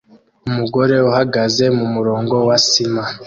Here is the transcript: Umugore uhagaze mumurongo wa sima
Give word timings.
Umugore 0.49 0.95
uhagaze 1.09 1.63
mumurongo 1.77 2.35
wa 2.47 2.57
sima 2.67 3.03